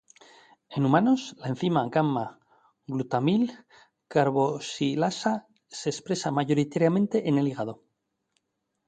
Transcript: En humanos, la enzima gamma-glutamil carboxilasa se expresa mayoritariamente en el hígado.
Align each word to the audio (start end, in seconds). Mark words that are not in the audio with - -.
En 0.77 0.85
humanos, 0.87 1.25
la 1.41 1.49
enzima 1.49 1.83
gamma-glutamil 1.97 3.43
carboxilasa 4.15 5.35
se 5.81 5.87
expresa 5.93 6.31
mayoritariamente 6.39 7.29
en 7.29 7.37
el 7.37 7.47
hígado. 7.49 7.77